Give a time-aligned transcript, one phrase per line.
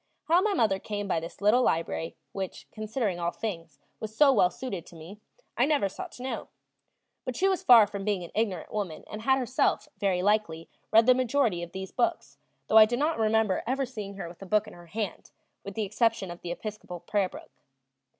[0.23, 4.49] How my mother came by this little library which, considering all things, was so well
[4.49, 5.19] suited to me
[5.55, 6.47] I never sought to know.
[7.23, 11.05] But she was far from being an ignorant woman and had herself, very likely, read
[11.05, 14.47] the majority of these books, though I do not remember ever seeing her with a
[14.47, 15.29] book in her hand,
[15.63, 17.51] with the exception of the Episcopal Prayer book.